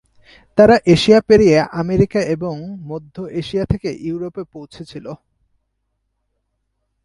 [0.57, 2.55] তারা এশিয়া পেরিয়ে আমেরিকা এবং
[2.81, 5.05] মধ্য এশিয়া থেকে ইউরোপে পৌঁছেছিল।